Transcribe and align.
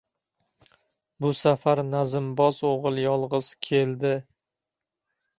Bu 1.25 1.29
safar 1.39 1.81
nazmboz 1.89 2.57
o‘g‘il 2.69 2.97
yolg‘iz 3.01 3.51
keldi. 3.69 4.15